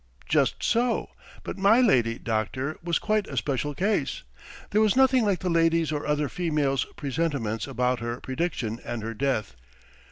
"Just 0.27 0.63
so, 0.63 1.11
but 1.43 1.59
my 1.59 1.79
lady, 1.79 2.17
doctor, 2.17 2.75
was 2.83 2.97
quite 2.97 3.27
a 3.27 3.37
special 3.37 3.75
case. 3.75 4.23
There 4.71 4.81
was 4.81 4.95
nothing 4.95 5.23
like 5.23 5.41
the 5.41 5.47
ladies' 5.51 5.91
or 5.91 6.07
other 6.07 6.27
females' 6.27 6.85
presentiments 6.95 7.67
about 7.67 7.99
her 7.99 8.19
prediction 8.19 8.79
and 8.83 9.03
her 9.03 9.13
death. 9.13 9.55